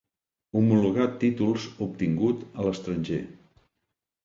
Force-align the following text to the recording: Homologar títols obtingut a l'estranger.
Homologar 0.61 1.05
títols 1.25 1.67
obtingut 1.87 2.43
a 2.59 2.69
l'estranger. 2.71 3.23